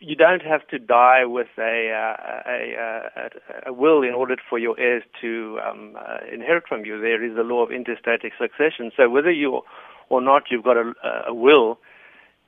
[0.00, 2.74] you don't have to die with a, uh, a,
[3.16, 6.98] a, a, will in order for your heirs to um, uh, inherit from you.
[7.00, 8.90] There is a law of intestate succession.
[8.96, 9.60] So whether you
[10.08, 10.92] or not you've got a,
[11.28, 11.78] a will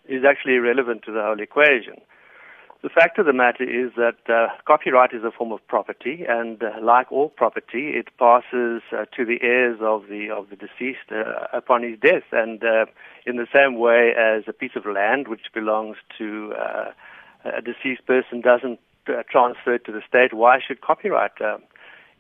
[0.09, 2.01] is actually irrelevant to the whole equation.
[2.83, 6.61] The fact of the matter is that uh, copyright is a form of property, and
[6.61, 11.13] uh, like all property, it passes uh, to the heirs of the of the deceased
[11.13, 12.25] uh, upon his death.
[12.33, 12.87] And uh,
[13.25, 16.91] in the same way as a piece of land which belongs to uh,
[17.45, 18.81] a deceased person doesn't
[19.31, 21.33] transfer it to the state, why should copyright?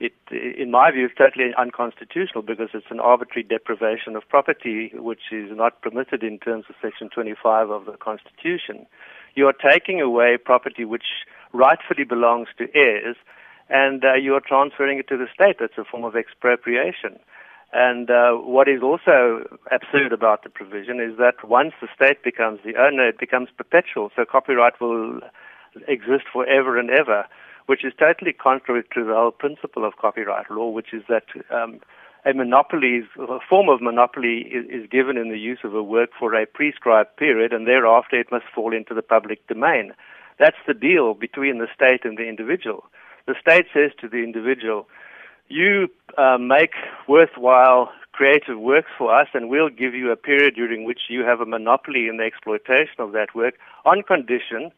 [0.00, 5.30] it, in my view, is totally unconstitutional because it's an arbitrary deprivation of property, which
[5.30, 8.86] is not permitted in terms of Section 25 of the Constitution
[9.34, 13.16] you are taking away property which rightfully belongs to heirs,
[13.68, 15.56] and uh, you are transferring it to the state.
[15.60, 17.18] That's a form of expropriation.
[17.72, 22.60] And uh, what is also absurd about the provision is that once the state becomes
[22.64, 24.10] the owner, it becomes perpetual.
[24.14, 25.20] So copyright will
[25.88, 27.24] exist forever and ever,
[27.66, 31.80] which is totally contrary to the whole principle of copyright law, which is that um,
[32.26, 36.10] a monopoly, a form of monopoly is, is, given in the use of a work
[36.18, 39.92] for a prescribed period, and thereafter it must fall into the public domain.
[40.38, 42.84] That's the deal between the state and the individual.
[43.26, 44.88] The state says to the individual,
[45.48, 46.72] you uh, make
[47.08, 51.40] worthwhile creative works for us, and we'll give you a period during which you have
[51.40, 53.54] a monopoly in the exploitation of that work
[53.84, 54.70] on condition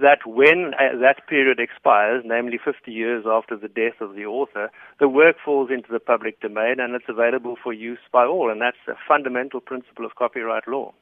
[0.00, 4.70] that when uh, that period expires, namely 50 years after the death of the author,
[4.98, 8.50] the work falls into the public domain and it's available for use by all.
[8.50, 10.92] And that's a fundamental principle of copyright law.